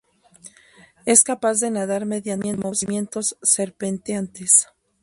[1.05, 4.65] Es capaz de nadar mediante movimientos serpenteantes.